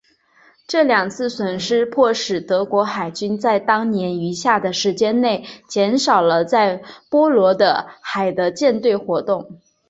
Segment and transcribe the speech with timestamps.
[0.67, 6.81] 这两次损失迫使德国海军在当年余下的时间内减少了在
[7.11, 9.61] 波罗的海的舰队活动。